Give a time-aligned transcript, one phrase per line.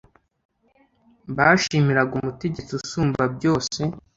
[1.35, 3.81] bashimiraga umutegetsi usumba byose